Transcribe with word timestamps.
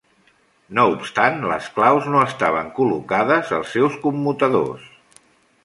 No 0.77 0.85
obstant, 0.93 1.37
las 1.51 1.67
claus 1.75 2.07
no 2.15 2.23
estaven 2.29 2.71
col·locades 2.79 3.53
als 3.61 3.77
seus 3.77 3.99
commutadors. 4.07 4.89